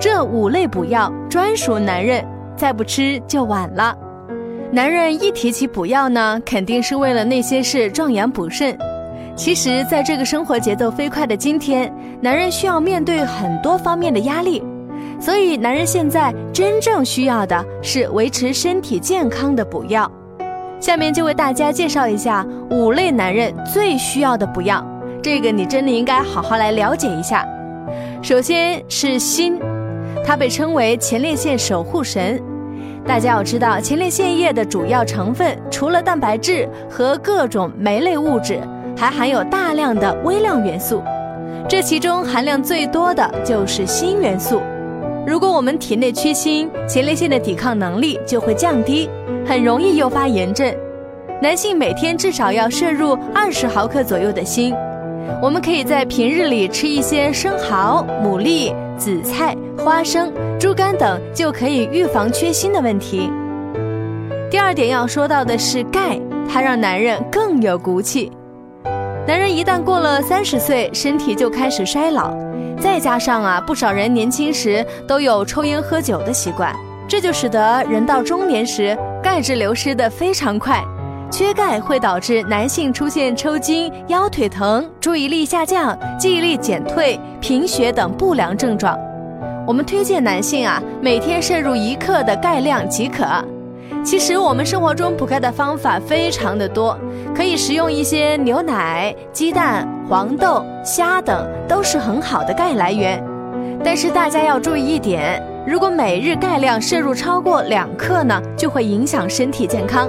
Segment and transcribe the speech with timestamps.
[0.00, 2.24] 这五类补药专属男人，
[2.56, 3.96] 再不吃就晚了。
[4.70, 8.76] 男人一提起补药呢，肯定是为了那些事壮阳补肾。
[9.36, 14.62] 其实，在这个生活节奏飞快的今天，男人需要面对很多方面的压力，
[15.20, 20.10] 所以男人现在真正需要的是维持身体健康的补药。
[20.80, 24.84] 下面就为大家介绍一下五类男人最需要的补药，
[25.22, 27.46] 这个你真的应该好好来了解一下。
[28.22, 29.58] 首先是锌，
[30.24, 32.42] 它被称为前列腺守护神。
[33.06, 38.58] 大家要知道，前列腺液的主要成分除了蛋白质和各种酶类物质，
[38.96, 41.02] 还含有大量的微量元素。
[41.68, 44.62] 这其中含量最多的就是锌元素。
[45.26, 49.08] 如果我们体内缺锌，前列腺的抵抗能力就会降低，
[49.46, 50.74] 很容易诱发炎症。
[51.42, 54.74] 男性每天至少要摄入二十毫克左右的锌。
[55.42, 63.30] 我们可以在平日里吃一些生蚝、牡蛎、紫菜、花生、猪肝等，就可以预防缺锌的问题。
[64.50, 68.30] 第二点要说到的是钙，它让男人更有骨气。
[69.26, 72.32] 男人一旦过了三十岁，身体就开始衰老，
[72.78, 76.74] 再加上啊，不少人年轻时都有抽烟喝酒的习惯，
[77.08, 80.84] 这就使得人到中年时钙质流失的非常快。
[81.36, 88.96] 缺钙会导致男性出现抽筋、腰腿疼、注意力下降、记忆力减退、贫血等不良症状。
[89.66, 93.26] 我们推荐男性啊，每天摄入一克的钙量即可。
[94.04, 96.96] 其实我们生活中补钙的方法非常的多，
[97.34, 103.20] 可以食用一些牛奶、鸡蛋、黄豆、虾等，都是很好的钙来源。
[103.82, 110.08] 但是大家要注意一点，如果每日钙量摄入超过两克呢，就会影响身体健康。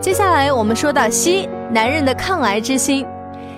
[0.00, 3.04] 接下来我们说到硒，男人的抗癌之心。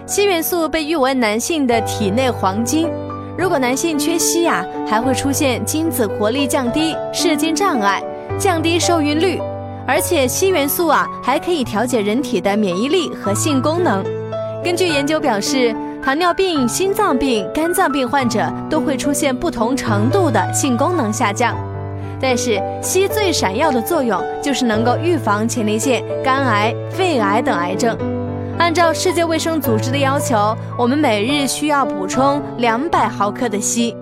[0.04, 2.90] 硒元素被誉为男性的体内黄金。
[3.38, 8.02] 如果男性缺硒呀，还会出现精子活力降低、射精障碍、
[8.40, 9.40] 降低受孕率。
[9.86, 14.04] 而且硒元素啊，还可以调节人体的免疫力和性功能。
[14.64, 15.72] 根据研究表示，
[16.04, 21.56] 糖尿病、心脏病、肝脏病患者都会出现不同程度的性功能下降。
[22.22, 27.98] 但是硒最闪耀的作用就是能够预防前列腺、肝癌、肺癌等癌症。
[28.58, 33.92] 按照世界卫生组织的要求，我们每日需要补充两百毫克的硒。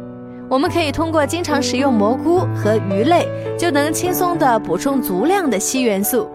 [0.50, 3.26] 我们可以通过经常食用蘑菇和鱼类，
[3.58, 6.28] 就能轻松的补充足量的硒元素。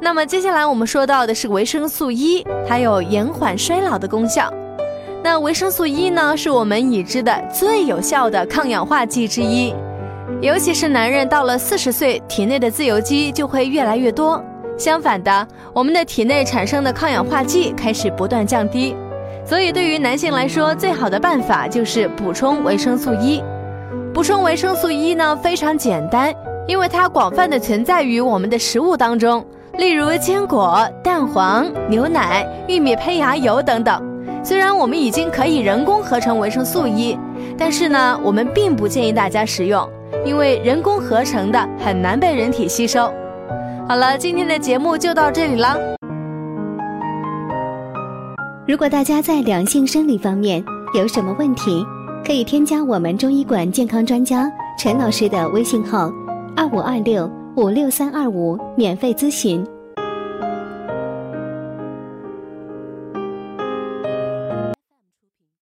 [0.00, 4.50] 那么接下来我们说到的是维生素 E，它有延缓衰老的功效。
[5.22, 9.74] 那维生素 E 呢，是我们已知的最有效的抗氧化剂之一。
[10.40, 14.42] 尤其是男人到了四十岁，体内的自由基就会越来越多。
[14.76, 18.94] 相反的，我们的体内产生的抗氧化剂开始不断降低。
[19.44, 23.42] 所以，对于男性来说，最好的办法就是补充维生素 E。
[24.14, 26.32] 补充维生素 E 呢，非常简单，
[26.66, 29.44] 因为它广泛的存在于我们的食物当中，
[29.78, 34.00] 例如坚果、蛋黄、牛奶、玉米胚芽油等等。
[34.44, 37.18] 虽然我们已经可以人工合成维生素 E，
[37.56, 39.88] 但是呢，我们并不建议大家食用。
[40.28, 43.10] 因为人工合成的很难被人体吸收。
[43.88, 45.74] 好了，今天的节目就到这里了。
[48.66, 50.62] 如果大家在两性生理方面
[50.92, 51.82] 有什么问题，
[52.26, 54.46] 可以添加我们中医馆健康专家
[54.78, 56.12] 陈老师的微信号：
[56.54, 59.66] 二五二六五六三二五，免费咨询。